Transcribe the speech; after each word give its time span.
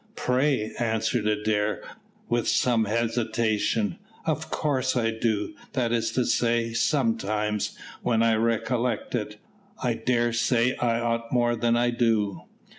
"Pray!" 0.15 0.71
answered 0.79 1.27
Adair, 1.27 1.83
with 2.27 2.47
some 2.47 2.85
hesitation, 2.85 3.99
"of 4.25 4.49
course 4.49 4.97
I 4.97 5.11
do; 5.11 5.53
that 5.73 5.91
is 5.91 6.11
to 6.13 6.25
say, 6.25 6.73
sometimes 6.73 7.77
when 8.01 8.23
I 8.23 8.33
recollect 8.33 9.13
it. 9.13 9.37
I 9.83 9.93
dare 9.93 10.33
say 10.33 10.75
I 10.77 10.99
ought 10.99 11.31
more 11.31 11.55
than 11.55 11.77
I 11.77 11.91
do." 11.91 12.41